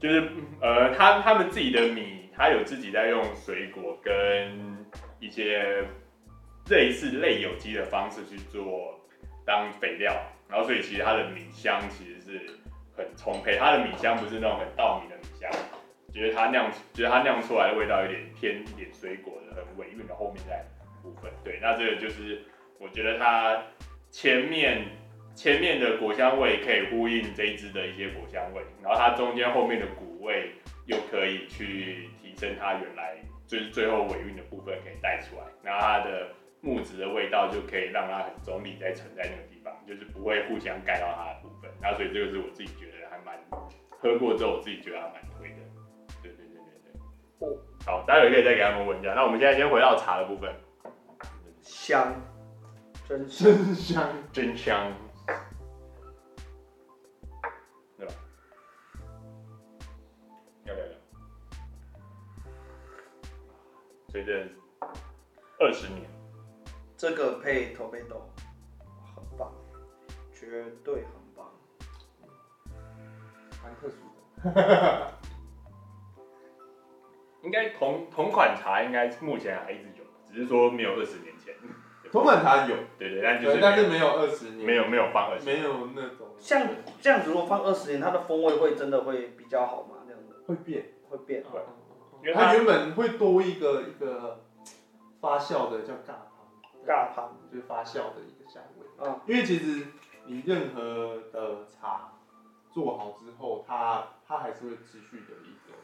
[0.00, 0.30] 就是
[0.60, 4.84] 呃，他他们自己的米，他有自己在用水果跟
[5.20, 5.84] 一些
[6.68, 8.98] 类似类有机的方式去做
[9.44, 10.14] 当肥料，
[10.48, 12.46] 然后所以其实它的米香其实是
[12.96, 15.50] 很充沛，它的米香不是那种很稻米的米香，
[16.12, 20.64] 觉得它酿，觉得它酿出来的味道有点偏一点水果的很尾韵的后面在。
[21.00, 22.42] 部分对，那这个就是
[22.80, 23.62] 我觉得它
[24.10, 24.84] 前面
[25.38, 30.50] 前面的果香味可以呼应这一支的一些果香味，然后它中间后面的谷味
[30.86, 36.26] 又可以去提升它原来就是最后尾韵的部分可以带出来，然后它的
[36.60, 43.38] 木质的味道就可以让它很中立在存在那个地方，就是不会互相盖到它的部分，然后所以这个是我自己觉得还蛮
[43.90, 45.58] 喝过之后我自己觉得还蛮推的，
[46.20, 47.46] 对对对对对。
[47.46, 49.14] 哦，好，待会可以再给他们闻一下。
[49.14, 50.52] 那我们现在先回到茶的部分。
[51.62, 52.12] 香，
[53.06, 54.92] 真香真香，
[64.18, 64.48] 随着
[65.60, 66.02] 二十年，
[66.96, 68.22] 这个配 Tobato
[69.14, 69.54] 很棒，
[70.34, 71.46] 绝对很棒，
[73.62, 73.94] 蛮特殊
[74.42, 75.12] 的。
[77.44, 81.54] 应该同同款茶，应该目前还一直有，只是说没有二十年前。
[82.10, 84.08] 同款茶有，对对，但就是但是没有。
[84.16, 86.26] 二十年，没有没有放二十年，没有那种。
[86.40, 86.66] 像
[87.00, 89.98] 这样子，如果放二十年，它的风味会真的会比较好吗？
[90.06, 90.42] 那样子。
[90.48, 91.60] 会变，会变，会。
[92.22, 94.40] 因为它原本会多一个一个
[95.20, 98.86] 发酵的叫尬汤，尬汤就是发酵的一个香味。
[98.98, 99.86] 嗯，因为其实
[100.26, 102.12] 你任何的茶
[102.70, 105.74] 做好之后，它它还是会持续的一个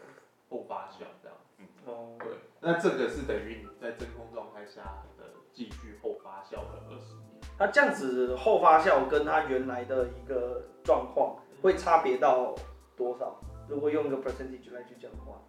[0.48, 1.36] 后发酵这样。
[1.58, 2.28] 嗯，哦，对，
[2.60, 4.82] 那这个是等于你在真空状态下
[5.18, 5.24] 的。
[5.54, 12.56] 继续后发酵了二十年，那这样子后发酵跟它原来的一个状况会差别到
[12.96, 13.36] 多少？
[13.68, 15.40] 如果用一个 percentage 来去讲的话，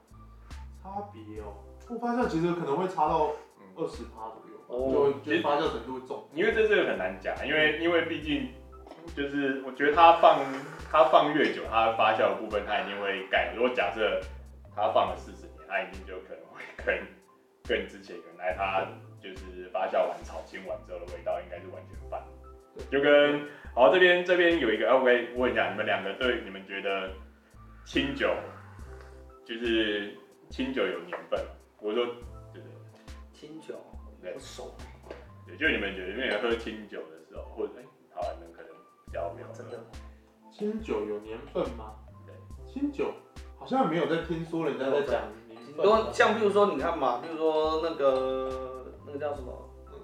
[0.85, 3.31] 差别哦，不发酵其实可能会差到
[3.75, 8.49] 二十趴左右，哦，就就发酵程度会重，因为这这个很难讲，因为因为毕竟
[9.15, 10.39] 就是我觉得它放
[10.91, 13.53] 它放越久，它发酵的部分它一定会改。
[13.55, 14.21] 如果假设
[14.75, 17.07] 它放了四十年，它一定就可能会跟
[17.67, 18.85] 跟之前原来它。
[19.25, 22.21] 就是发酵完、炒青完之后的味道，应该是完全反。
[22.91, 23.41] 就跟
[23.73, 27.09] 好这边这边有一个，OK，问一下你们两个对你们觉得
[27.83, 28.35] 清酒
[29.43, 30.15] 就是
[30.55, 31.51] 清酒有年份吗？
[31.81, 32.05] 我说
[32.53, 32.71] 对对，
[33.33, 33.75] 清酒
[34.21, 34.73] 对熟。
[35.45, 38.71] 对，就你们觉得，因为喝清酒的时候，或者哎，好，你们可能
[39.05, 39.77] 比较没有真的。
[40.49, 41.95] 清酒有年份吗？
[42.25, 42.33] 对，
[42.71, 43.11] 清酒
[43.59, 45.83] 好像没有在听说人家在讲年份。
[45.83, 48.85] 多像比如说你看嘛，比如说那个。
[49.05, 49.51] 那个叫什么？
[49.91, 49.99] 嗯，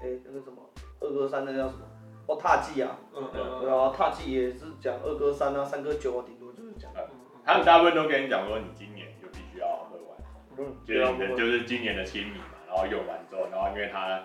[0.00, 0.56] 哎、欸，那个什么
[1.00, 1.84] 二哥三，那个叫什么？
[2.26, 6.90] 哦，踏迹啊，嗯嗯，对啊，踏迹也是讲二哥三啊，三哥九啊，顶多就是讲。
[7.46, 8.97] 他们大部分都跟你讲说，你今年
[10.58, 14.20] 嗯，就是就是今年的新米嘛，然后用完之后，然后因为它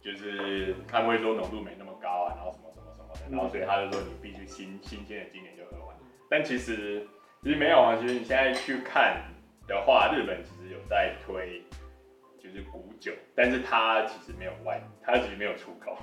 [0.00, 5.96] 就是他们会说浓度没那么高啊，然后什么什么什么的，然后所以他就说你必须新新鲜的今年就喝完。
[6.30, 7.06] 但其实
[7.42, 9.22] 其实没有啊，其实你现在去看
[9.66, 11.62] 的话，日本其实有在推。
[12.42, 15.96] 就是古酒，但是它其实没有外，它其实没有出口。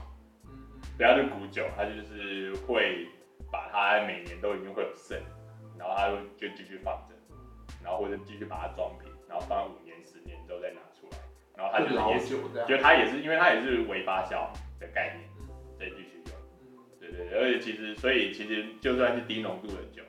[0.45, 0.57] 嗯，
[0.97, 3.05] 对，它是古酒，它就是会
[3.51, 5.21] 把它每年都一定会有剩，
[5.77, 7.15] 然后他就继续放着，
[7.83, 11.17] 然后或者继续把它装瓶，然后放五年、十年之后再拿出来，
[11.55, 12.35] 然后它就是也是，
[12.67, 15.29] 就它也是，因为它也是微发酵的概念，
[15.79, 16.33] 再继续用。
[16.99, 20.01] 对对对，而且其实，所以其实就算是低浓度的酒，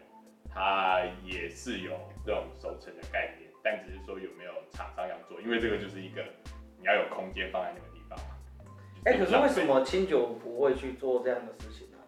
[0.49, 1.93] 它也是有
[2.25, 6.25] 这种熟成的概念，但只是说有没有厂商要做，因为这个就是一个
[6.79, 8.19] 你要有空间放在那个地方。
[9.05, 11.99] 哎、欸，可是为什么清酒不会去做这样的事情呢？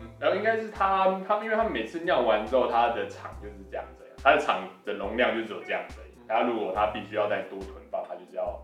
[0.00, 6.00] 嗯，然后应该是他他们因为他每次酿完之后，他的厂就是这样子，他的厂的容量就只有这样子。
[6.28, 8.60] 他如果他必须要再多囤放，他就是要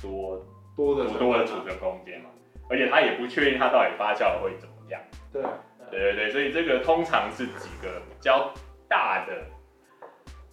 [0.00, 0.44] 多
[0.76, 2.30] 多的多的储存空间嘛，
[2.68, 5.00] 而且他也不确定他到底发酵会怎么样。
[5.32, 5.42] 对，
[5.90, 8.52] 对对对，所以这个通常是几个比较
[8.88, 9.44] 大的，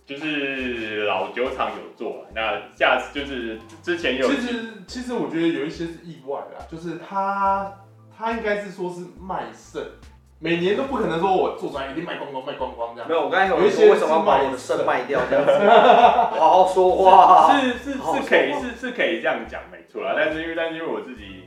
[0.05, 2.25] 就是老酒厂有做。
[2.33, 7.73] 那下次就是之前有，其实其实我觉得有一些是意外啦，就是他
[8.15, 9.83] 他应该是说是卖肾，
[10.39, 13.09] 每年都不可能说我做出来一定卖光光卖光光这样。
[13.09, 15.51] 没有，我刚才有一些为什么要把我的肾卖掉这样子？
[16.39, 21.43] 好好说话，是是是，是可以是是可以这样讲没错啦，但是因为但是因为我自己。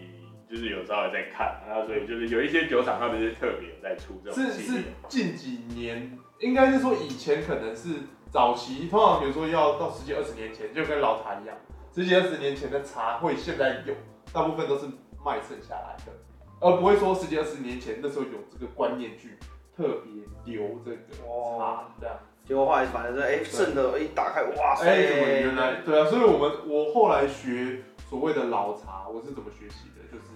[0.51, 4.43] 就是有时候也在看，然后所以就是有一些酒厂，他们是特别有在出这种。
[4.43, 7.91] 是是近几年，应该是说以前可能是
[8.33, 11.57] 早期，通常比如说要到十几二十年前，就跟老茶一样，
[11.95, 13.95] 十几二十年前的茶会现在有，
[14.33, 14.87] 大部分都是
[15.25, 16.11] 卖剩下来的，
[16.61, 19.37] 而不会说十几二十年前那时候有这个观念去
[19.77, 22.17] 特别留这个茶这样。
[22.45, 24.87] 结果后来反正是哎剩的一打开，哇塞！
[24.87, 26.07] 哎，怎么原来对啊？
[26.07, 30.07] 所以我们我后来学所谓的老茶，我是怎么学习的？
[30.13, 30.31] 就是。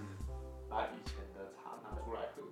[0.67, 2.43] 把以前的茶拿出来喝，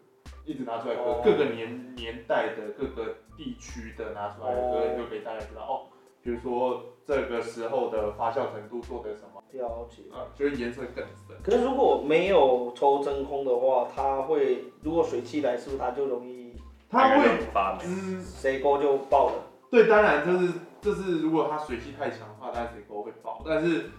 [0.46, 5.92] 一直拿出来喝，各个年年代的各个地区的拿出来喝，就可以大概知道哦。
[6.22, 11.38] 比如说这个时候的发酵程度做的什么，了解啊，就是颜色更深。
[11.44, 16.54] 可是如果没有抽真空的话，它会如果水汽来，是不是它就容易？
[16.90, 19.44] 它会发霉，嗯，水沟就爆了。
[19.72, 23.42] 对，当然就是就是如果它水汽太强的话，它水沟会爆。
[23.46, 23.90] 但是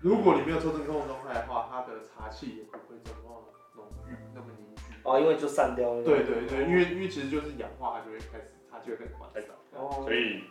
[0.00, 3.42] 如果你没有抽真空的状态的话，它的茶气也不会这么
[3.74, 4.14] 浓郁。
[4.32, 6.04] 那么凝聚哦，因为就散掉了。
[6.04, 9.50] 对对对，因为因为其实就是氧化，它就会开始，它就会更快散。
[9.74, 10.44] 哦，所以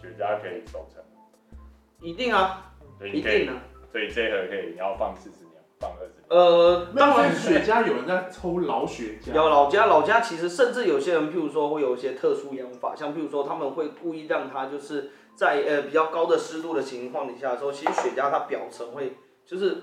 [0.00, 1.02] 雪茄可以收成。
[2.00, 2.72] 一定啊，
[3.12, 3.60] 一定啊。
[3.94, 6.26] 所以这盒可以，你要放四十年，放二十年。
[6.28, 9.32] 呃，当然雪茄有人在抽老雪茄。
[9.32, 19.12] 有老家，老家其实甚至有些人，譬如说会有一些特殊养法，像譬如说他们会故意让它就是在呃比较高的湿度的情况底下的时候，其实雪茄它表层会
[19.46, 19.76] 就是。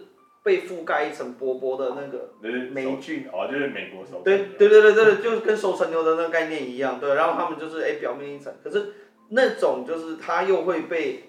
[0.43, 2.33] 被覆盖一层薄薄的那个
[2.71, 4.23] 霉菌，哦，就是美国手。
[4.23, 7.13] 对对对对对，就是跟熟成牛的那个概念一样，对。
[7.13, 8.91] 然后他们就是哎、欸，表面一层，可是
[9.29, 11.25] 那种就是它又会被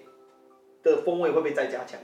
[0.81, 1.99] 的风味会被再加强，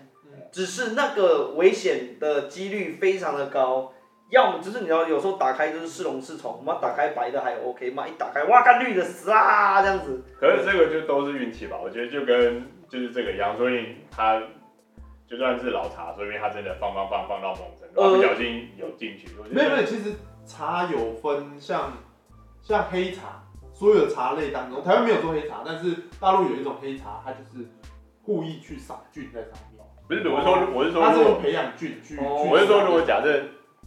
[0.51, 3.93] 只是那个危险的几率非常的高。
[4.31, 10.23] 要么就是你要有时候打开就是是龙是虫，嘛打开白的还 OK 嘛，一打开哇，看绿的死啦这样子。
[10.39, 14.41] 可是这个就都是运气吧，我觉得就跟就是这个一样，所以他。
[15.29, 19.27] 就算是老茶，所以他真的放放放放到某层，然后不小心有进去。
[19.37, 20.11] 呃、没有没有，其实
[20.43, 21.93] 茶有分像
[22.63, 27.63] 像黑茶，所有的茶类当中，台湾没有做黑茶，但是大陆有一种黑茶，它就是
[28.23, 29.78] 故意去撒菌在上面。
[30.09, 32.17] 不是，我是说，我是说，他是有培养菌菌。
[32.17, 33.41] 我是说，如果假设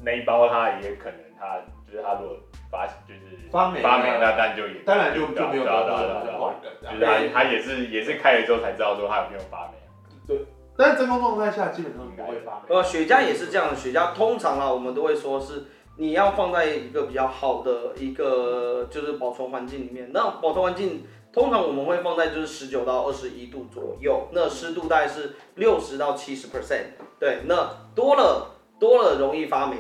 [0.05, 2.37] 那一包它也可能它就是它如果
[2.71, 6.23] 发就是发霉发霉，那但就也当然就就没有对对
[6.81, 9.75] 对，就是它它也是也是开了之后才知道说它有没有发霉。
[10.29, 10.47] 对。
[10.77, 12.73] 但是真空状态下基本上不会发霉。
[12.73, 15.65] 呃，雪茄也是这样的，雪茄通常啊，我们都会说是
[15.97, 20.11] 你要放在一个比较好的一个就是保存环境里面。
[20.15, 26.93] 那保存环境通常我们会放在就是十九到二十一度左右，那湿度大概是六十到七十 percent。
[27.19, 29.77] 对，那多了多了容易发霉，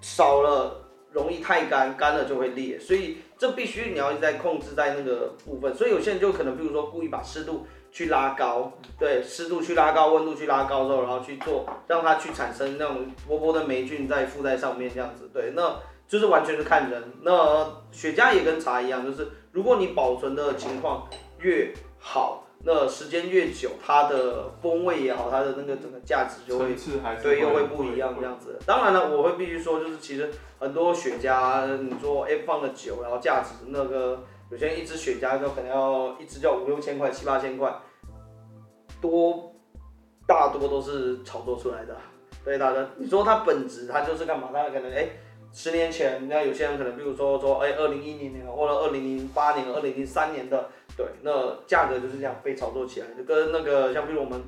[0.00, 2.78] 少了容易太干，干了就会裂。
[2.78, 5.74] 所以这必须你要一直在控制在那个部分。
[5.74, 7.66] 所以有些人就可能比如说故意把湿度。
[7.94, 15.76] 去拉高，对，湿度去拉高，温度去拉高之后，然后去做，让它去产生那种薄薄的霉菌再附在上面，这样子，对，那
[16.08, 17.02] 就是完全是看人。
[17.20, 21.06] 那雪茄也跟茶一样，就是如果你保存的情况
[21.38, 26.74] 越好，那时间越久，它的风味也好，它的那个整个价值就会，
[27.22, 28.58] 对，又会不一样这样子。
[28.66, 34.24] 当然了，我会必须说，就是其实很多雪茄，你说 F 放的久，然后价值那个。
[34.50, 37.74] 有些一支雪茄就可能要一支要五六千块、七八千块，
[39.00, 39.50] 多
[40.26, 41.96] 大多都是炒作出来的。
[42.44, 44.50] 对，大哥，你说它本质它就是干嘛？
[44.52, 45.12] 它可能哎、欸，
[45.52, 54.42] 十年前那有些人可能比如说说哎，二零一零年或者二零零八年、二零零三年的，对，那价格就是这样被炒作起来，就跟那个像比如我们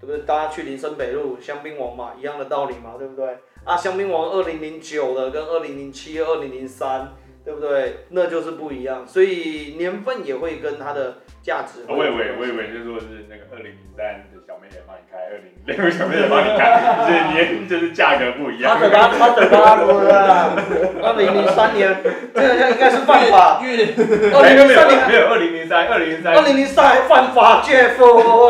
[0.00, 0.18] 对不对？
[0.24, 3.36] 大家去林森北路香槟王嘛，一样的道理嘛，对不对？
[3.64, 7.12] 啊，香槟王二零零九的跟二零零七、二零零三。
[7.44, 8.00] 对不对？
[8.10, 11.80] 那就是不一样，所以年份也会跟它的价值。
[11.88, 16.60] 我以为我以为就是说是那个二零零三的小妹也帮你开，二零零六小妹也帮你开，
[17.04, 18.76] 所以年就是价格不一样。
[18.76, 20.52] 他等他他等他了，
[21.02, 21.96] 二零零三年，
[22.34, 23.60] 这个应该是犯法。
[23.60, 27.96] 二零零三年没有二零零三，二零零三，二零零三还犯法，Jeff。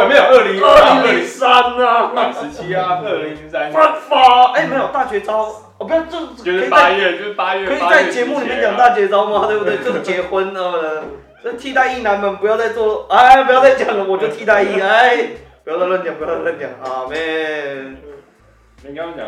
[0.08, 4.52] 没有二零二零零三啊，满十七啊，二零零三犯法。
[4.54, 5.48] 哎，没有大绝招。
[5.78, 9.46] 哦不要这，就是八月，就是八月，可以在节目里面讲大绝招吗？
[9.46, 9.76] 对不对？
[9.84, 11.04] 就是结婚了，
[11.42, 15.18] 这替代役男们不要再做，哎，不要再讲了，我就替代役，哎，
[15.68, 17.16] 不要再乱讲，不要再乱讲，阿妹。
[18.82, 19.26] 你刚刚讲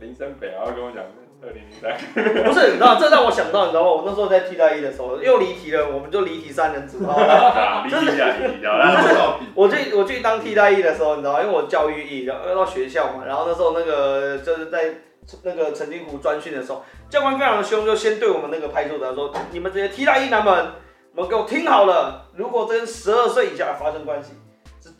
[0.00, 1.04] 林森北，然后跟我讲
[1.42, 1.92] 二零零三，
[2.42, 3.90] 不是，那这让我想到，你知道吗？
[3.90, 9.38] 我那时候在替代一的时候又离题了，我们就离题三人组， 离题啊，离题掉了。
[9.54, 14.94] 我去我去当替代一的时候，你知道，因为我教育役，然后要到学校嘛，然后那时候那个就是在。
[15.42, 20.72] 那个陈金湖专训的时候，教官非常的凶，就先对我们那个派出所说：“你们这些替代役男们，
[21.14, 24.36] 你们给我听好了，如果跟十二岁以下发生关系，是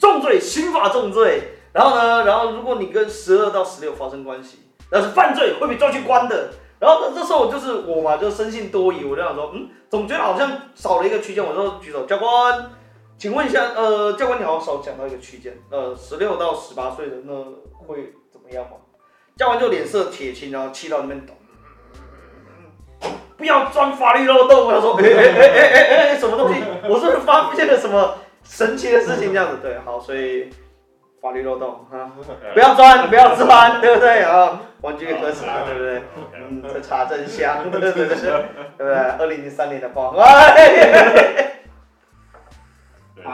[0.05, 1.55] 重罪，刑法重罪。
[1.73, 4.59] 然后呢，然后如果你跟十二到十六发生关系，
[4.91, 6.51] 那是犯罪，会被抓去关的。
[6.79, 12.71] 然后这这时候就是我嘛，就生性多疑，我就想说，嗯，总觉得好像少了一个区间，我就举手，教官，
[13.17, 17.33] 请问一下，呃，教官你好少讲到一个区间，呃，十六到十八岁的那
[17.87, 18.77] 会怎么样吗？”
[19.37, 21.33] 教官就脸色铁青，然后气到那边抖，
[23.37, 24.71] 不要钻法律漏洞。
[24.71, 26.61] 他说：“哎哎哎哎哎哎，什么东西？
[26.89, 29.33] 我是不是发现了什么神奇的事情？
[29.33, 30.51] 这样子对，好，所以
[31.21, 32.13] 法律漏洞啊，
[32.55, 34.61] 不要钻，不要钻，对不对啊？
[34.83, 36.03] 玩具喝茶，对不对？
[36.35, 37.93] 嗯，这茶真香， 对不对？
[37.93, 38.15] 对不
[38.77, 38.95] 对？
[38.95, 41.55] 二零零三年的包， 哎，
[43.17, 43.25] 对，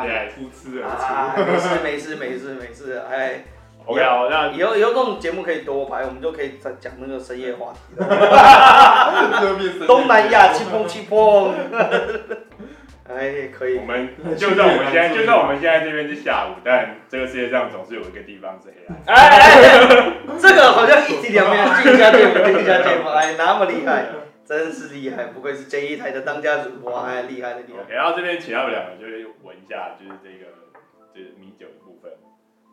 [0.83, 3.45] 啊，没事没事没事没事，哎。”
[3.87, 8.07] OK，好，那以后以后这种节目可以多拍，我们就可以再讲那个深夜话题了。
[9.87, 11.49] 东南亚气泡气泡，
[13.17, 13.77] 哎，可以。
[13.77, 18.97] 我们就算我们现在就算我们现在这边是下午，但这个世界上总是有一个地方是黑暗。
[19.07, 24.07] 哎哎，这个好像一体两面，进一下节目，进一下节目，哎，那么厉害，
[24.45, 27.83] 真是厉害，不愧是这一台的当家主播，哎，厉害的厉害。
[27.83, 30.53] OK，然后这边请他们两个就是闻一下，就是这个
[31.15, 32.13] 就是米酒的部分。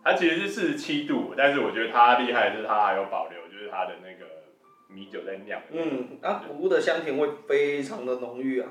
[0.04, 4.26] 它其实是四十七度，但是我觉得它厉害的是它还有保留，就是它的那个
[4.88, 5.60] 米酒在酿。
[5.72, 8.70] 嗯，啊，谷物的香甜味非常的浓郁啊。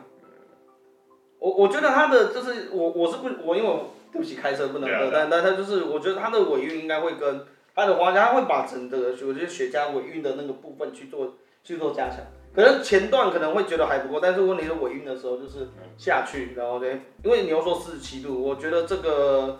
[1.38, 7.44] 我我觉得它的就是我我是不我因为我对不起开车不能喝，但但它就是我觉得它的尾韵应该会跟
[7.74, 12.18] 它的花香会把整个我觉得雪茄尾韵的那个部分去做去做加强。
[12.54, 19.58] 可能前段可能会觉得还不够，但是问题是尾韵的时候就是下去，然后对，因为你又说四十七度，我觉得这个。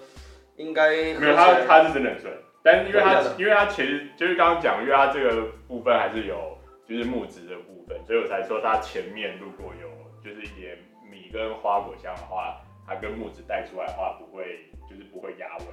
[0.57, 6.57] 应该没有，它它是真的很顺，但是因为它因为它其实就是刚刚讲，因为它这个部分还是有
[6.89, 9.87] 就是木质的部分，所以我才说它前面如果有
[10.25, 10.79] 就是一点
[11.27, 15.65] 米跟花果香的话，它跟木子带出来的话不会就是不会压尾，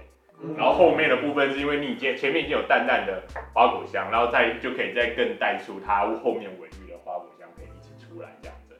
[0.42, 8.76] 嗯、然后后面的部分是因为你已经前面已经有淡淡的花果香，然后再就可以再更带出它后面尾韵的花果香可以一起出来这样子，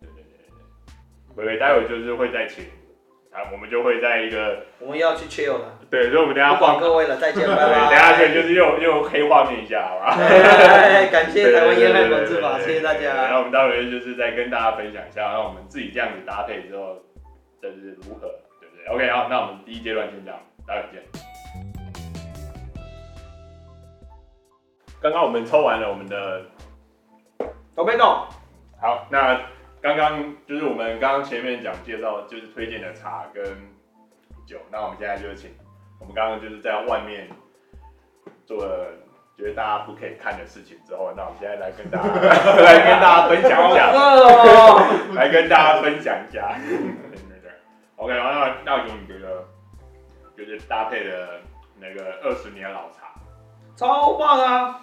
[0.00, 2.64] 对对对对对，待会就是会再请。
[3.36, 5.78] 啊，我们就会在一个，我们要去 chill 了。
[5.90, 7.90] 对，所以我们等下换各位了，再见，拜拜。
[7.90, 10.16] 等下可以就是又又黑画面一下，好吧？
[11.12, 13.00] 感谢台湾烟害管制法，谢谢大家。
[13.28, 16.96] 然后我们待会就是再跟大家分享一下，然后我们自己这样子搭配之后，
[17.60, 18.26] 就是如何，
[18.58, 21.02] 对不对？OK，好，那我们第一阶段先这样，待会见。
[25.02, 26.40] 刚刚我们抽完了我们的
[27.74, 28.06] 都没动，
[28.80, 29.38] 好，那。
[29.86, 33.44] 刚刚就是我们刚刚前面讲介绍，就是推荐的茶跟
[34.44, 34.58] 酒。
[34.72, 35.54] 那我们现在就请
[36.00, 37.28] 我们刚刚就是在外面
[38.44, 38.88] 做了
[39.38, 43.92] 觉得大家不可以看的事情之后，那我们现在来跟大家 来跟大家分享一下，
[45.14, 46.58] 来跟大家分享一下。
[47.94, 49.44] OK，然后那那我给你觉得
[50.36, 51.40] 就是搭配的
[51.78, 53.14] 那个二十年老茶，
[53.76, 54.80] 超棒啊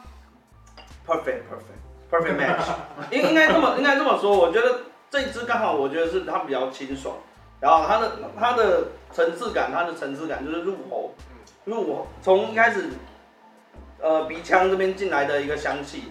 [1.06, 2.74] ！Perfect, perfect, perfect match。
[3.12, 4.80] 应应该这么应该这么说，我觉得。
[5.14, 7.14] 这一支刚好，我觉得是它比较清爽，
[7.60, 11.14] 然后它的它的层次感，它的层次感就是入喉，
[11.66, 12.90] 入喉从一开始，
[14.02, 16.06] 呃鼻腔这边进来的一个香气，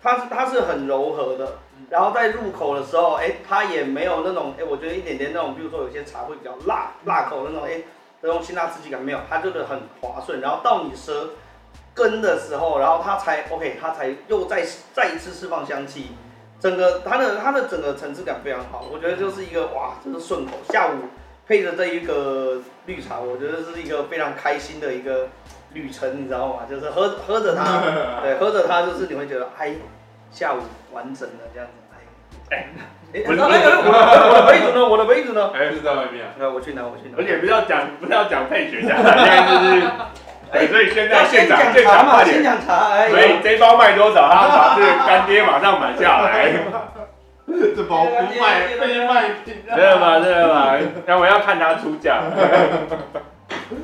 [0.00, 1.58] 它是它是很柔和的，
[1.90, 7.82] 然后在入口的时候，哎，它也没有那种，哎，我觉得一点点那种，比如说有些茶会比较辣辣口那种，哎，
[8.20, 11.30] 那种辛辣刺激感没有，它就是很滑顺，然后到你舌
[11.92, 16.10] 根的时候，然后它才 OK，它才又再再一次释放香气。
[16.64, 20.52] 整个它的它的整个层次感非常好，我觉得就是一个哇，真是顺口。
[20.70, 20.92] 下午
[21.46, 25.28] 配着这一个绿茶，我觉得是一个非常开心的一个
[25.74, 26.62] 旅程，你知道吗？
[26.68, 27.82] 就是喝喝着它，
[28.24, 29.74] 对，喝着它就是你会觉得哎，
[30.30, 30.60] 下午
[30.90, 31.74] 完整的这样子，
[32.48, 32.68] 哎，
[33.12, 34.88] 哎，我 的我的杯子呢？
[34.88, 35.50] 我的杯子呢？
[35.54, 36.32] 哎就，是在外面啊。
[36.38, 37.18] 那我去拿，我去拿。
[37.18, 39.86] 而且不要讲，不要讲配学家， 现在就是，
[40.52, 42.90] 对，所以现在现场现场快点，讲茶。
[42.92, 46.52] 哎，所以这包卖多少，他把这个干爹马上买下来，
[47.46, 49.30] 这包不卖，非卖。
[49.44, 50.20] 真的吗？
[50.20, 50.76] 真的吗？
[51.06, 52.22] 那我要看他出价。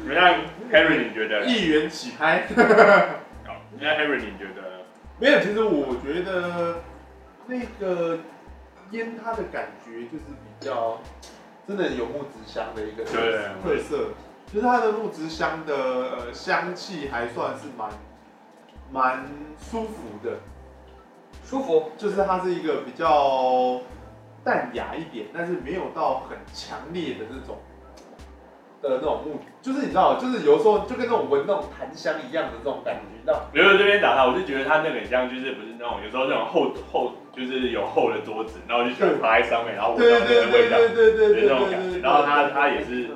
[0.07, 0.35] 那
[0.73, 1.43] Harry 你觉得？
[1.45, 2.45] 一元起拍。
[3.47, 4.85] 好那 Harry 你觉得？
[5.19, 6.83] 没有，其实我觉得
[7.47, 8.19] 那个
[8.91, 11.01] 烟它的感觉就是比较
[11.67, 13.11] 真的有木质香的一个特
[13.83, 14.15] 色，
[14.53, 17.89] 就是它的木质香的呃香气还算是蛮
[18.91, 19.25] 蛮
[19.59, 20.39] 舒服的，
[21.45, 21.93] 舒服。
[21.97, 23.81] 就是它是一个比较
[24.43, 27.59] 淡雅一点，但是没有到很强烈的那种
[28.83, 33.43] 的那种木，就是你知道，就是有时候就跟那种闻那种檀香一样的这种感觉，你知道。
[33.53, 41.99] 留在这边打他，我就觉得他那个很像，就是不是那种有时候那种厚厚，就是有厚的桌子，然后就喜欢趴在上面，然后闻到那对对对个味道，对对对就是对那种感觉。
[42.01, 43.11] 然后他他也是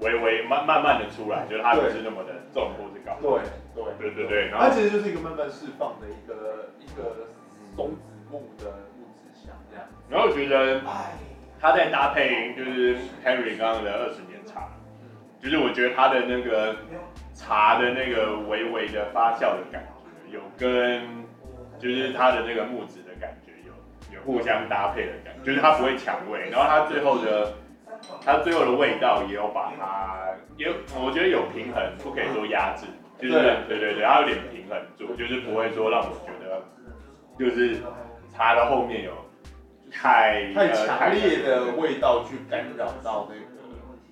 [0.00, 3.16] 微微慢慢慢的出来，就是它不是那么的重或是高。
[3.20, 3.40] 对
[3.74, 7.28] 对对对对，然后它其实就是一个慢慢释放的一个一个
[7.76, 8.64] 松子木的
[8.98, 9.86] 木质香这样。
[10.08, 10.80] 然后我觉得
[11.60, 14.68] 它在搭配就是 Henry 刚刚的二十年茶，
[15.40, 16.74] 就是我觉得它的那个
[17.34, 19.86] 茶的那个微微的发酵的感
[20.28, 21.24] 觉，有跟
[21.78, 27.52] 就是它的那个木质的感觉有有互相搭配的感觉，就是它不会抢味，然后它最后的
[28.24, 32.86] 它最后的味道也有把它也有我觉得有平衡，不可以说压制，
[33.18, 33.34] 就是
[33.68, 36.62] 对对对，它有点平衡住，就是不会说让我觉得
[37.38, 37.80] 就是
[38.32, 39.12] 茶的后面有
[39.90, 43.40] 太太呃强烈的味道去干扰到那个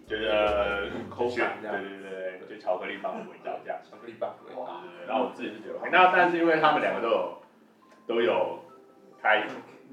[0.06, 3.78] 就是呃口感这样对对对对，就巧克力棒的味道这样。
[3.84, 4.80] 巧克力棒的味道。
[4.82, 7.42] 对然后我自己是觉得那但是因为他们两个都有
[8.06, 8.58] 都有
[9.22, 9.46] 开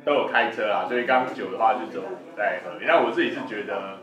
[0.04, 2.04] 都有开车啊，所以刚酒的话就只有
[2.36, 2.72] 在喝。
[2.82, 4.00] 那我自己是觉得，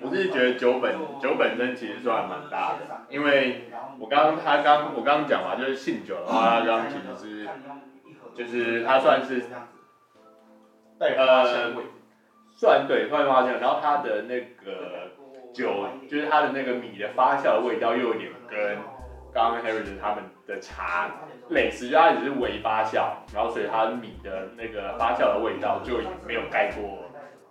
[0.00, 7.48] 我自己觉得酒本酒本身其实算蛮大的，因为我刚他刚我刚刚讲嘛，就是信酒的话，他刚其实是
[8.34, 9.44] 就是他算是
[10.98, 11.82] 带花香味。
[12.58, 15.10] 算对，算发酵，然后它的那个
[15.52, 18.78] 酒，就是它的那个米的发酵的味道，又有点跟
[20.00, 21.10] 他们的茶
[21.48, 27.04] 类似，就它只是微发酵，然后所以它米的那个发酵的味道就没有盖过，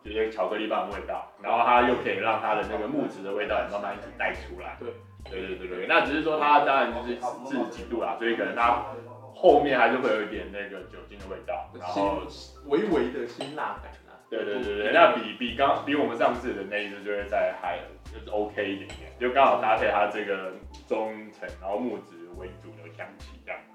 [0.04, 4.78] 就是巧克力棒的味道，然后它又可以让它的那个木质的味道也慢慢一起带出来。
[4.80, 4.90] 对，
[5.30, 8.86] 对对对对，那只是说它当然就是四十几度啦，所以可能它
[9.34, 12.22] 后面还是会有一点那个酒精的味道，然后。
[12.68, 14.05] 微微的辛辣感啊。
[14.44, 20.54] 对对对对，那比比刚比我们上次的那一只就会再嗨了，就是 OK 一点点，就刚好搭配它这个
[20.88, 23.66] 中层，然后木质为主的香气这样子。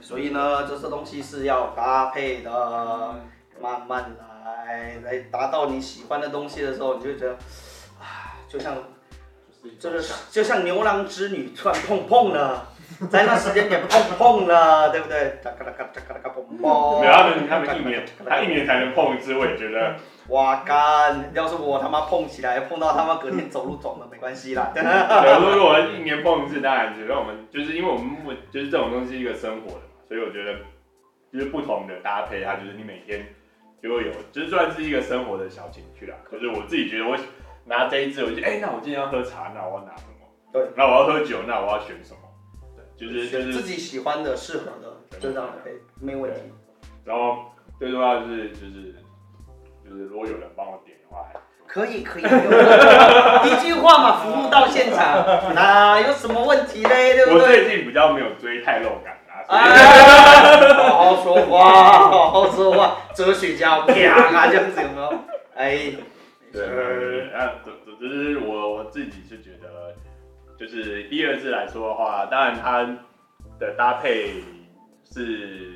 [0.00, 2.50] 所以呢，这些东西是要搭配的，
[3.60, 7.32] 慢慢来，来达到你喜欢的东西的时候，你就觉得，
[7.98, 8.76] 啊，就像，
[9.80, 12.68] 就是就像牛郎织女突然碰碰了，
[13.10, 15.38] 在那时间点碰碰了，对不对？
[15.44, 17.00] 哒嘎哒嘎哒嘎哒嘎砰砰。
[17.00, 19.94] 没有他们，他们一年，他一年才能碰一次，我也觉得。
[20.28, 21.30] 哇干！
[21.32, 24.72] 要是我他妈碰起来，碰到他妈隔天走路肿了，没关系啦。
[24.74, 24.82] 对，
[25.54, 30.54] 如果我一年碰一次，当然觉得我们就是因为我们就是这种东西是一个生活的嘛，所以我觉得
[31.32, 33.24] 就是不同的搭配，它就是你每天
[33.82, 36.16] 就会有，就是算是一个生活的小情趣啦。
[36.30, 37.16] 就是我自己觉得我
[37.64, 40.26] 拿这一支，我就哎、欸，那我今天要喝茶，那我要拿什么？
[40.52, 42.20] 对，那我要喝酒，那我要选什么？
[42.98, 46.40] 就是就是自己喜欢的、适合的，就这样可以，没问题。
[47.04, 47.46] 然后
[47.78, 48.94] 最重要就是就是
[49.88, 51.24] 就是如果有人帮我点的话，
[51.66, 52.22] 可以可以，
[53.48, 57.14] 一句话嘛，服务到现场，哪有什么问题嘞？
[57.14, 57.64] 对不我对？
[57.64, 59.56] 最近比较没有追太肉感啊，
[60.90, 65.12] 好好说话，好好说话，哲学家啪啊这样子有没有？
[65.54, 65.92] 哎，
[66.52, 69.94] 对对对，那总总之我我自己是觉得，
[70.58, 72.84] 就是第二支来说的话，当然它
[73.58, 74.42] 的搭配
[75.04, 75.74] 是，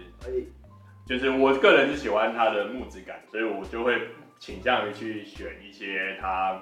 [1.06, 4.00] 就是我个人是喜欢它的木质感，所以我就会
[4.38, 6.60] 倾向于去选一些它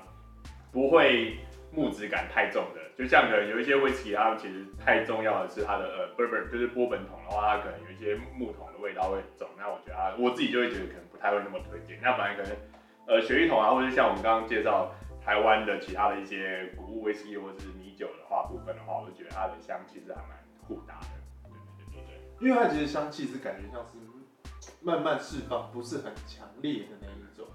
[0.71, 1.39] 不会
[1.73, 12.53] 木质感太重的，就像可能有一些威士忌，它其实太重要的是它的呃不不就是波本桶的话，它可能有一些木桶的味道会很重，那我觉得它我自己就会觉得可能不太会那么推荐，那反而可能。
[13.07, 14.95] 呃，雪莉桶啊，或者像我们刚刚介绍
[15.25, 21.09] 台湾的其他的一些谷物威士忌或者是米酒的话部分的话，我就觉得它的香气是还蛮互搭的。
[21.45, 21.53] 对
[21.93, 23.93] 对对对，因为它其实香气是感觉像是
[24.81, 27.47] 慢慢释放，不是很强烈的那一种。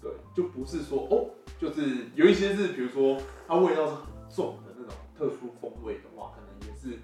[0.00, 7.00] 对，就不是说哦，就是有一些是，比如说它味道是很重的那种特殊风味的话，可能也是，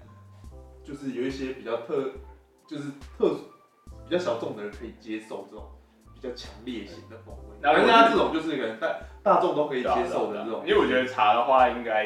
[0.81, 2.11] 就是有一些比较特，
[2.65, 3.35] 就是特
[4.07, 5.69] 比较小众的人可以接受这种
[6.13, 7.57] 比较强烈型的风味。
[7.61, 12.05] 然后但是它这种就是可能大大众都可以接受的这种，因为我觉得茶的话，应该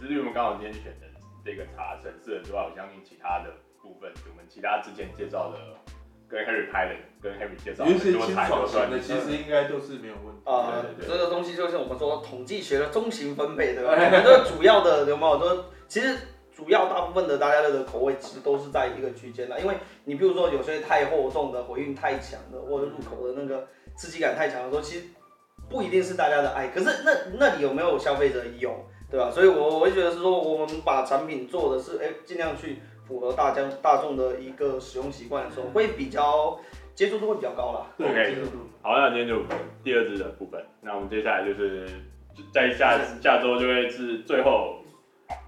[0.00, 1.06] 也是因为我们刚好今天选的
[1.44, 3.50] 这个茶城市之外，我相信其他的
[3.82, 5.58] 部分，我们其他之前介绍的。
[6.30, 10.42] 跟 Harry 拍的，跟 Harry 介绍，有一些清爽型的，其实应该都是没有问题。
[10.44, 13.96] 啊，这个东西就是我们说统计学的中型分配，对吧？
[13.96, 16.18] 这个主要的有没有说，其实
[16.54, 19.74] 主要大部分的大家的口味其实都是在一个区间的，因为
[20.04, 25.06] 你比如说有些太厚重的，回韵太强的，或者入口的那个刺激感太强的时候，其实
[25.70, 26.68] 不一定是大家的爱。
[26.68, 29.30] 可是那那里有没有消费者有，对吧？
[29.30, 32.78] 所以我我会觉得是说，我们把产品做的是，哎，尽量去。
[33.08, 36.60] 符合大家大众的一个使用习惯的时候，会比较
[36.94, 37.86] 接受度会比较高啦。
[37.98, 38.36] OK，
[38.82, 39.42] 好，那今天就
[39.82, 40.62] 第二支的部分。
[40.82, 41.88] 那我们接下来就是
[42.52, 44.82] 在下下周就会是最后，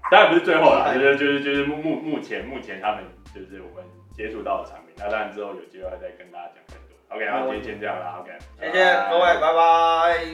[0.09, 4.95] 当然不是最后啦，就是就是就是目目目前目前他们就是我们接触到的产品。
[4.97, 7.15] 那当然之后有机会再跟大家讲更多。
[7.15, 8.17] OK，那今天先这样啦。
[8.21, 10.25] OK，谢谢各位，拜拜。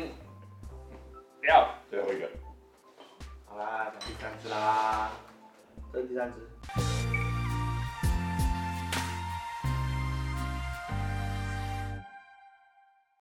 [1.42, 2.47] 不要最后一个。
[3.58, 5.10] 好啦，第三只啦，
[5.92, 7.07] 这是第三只。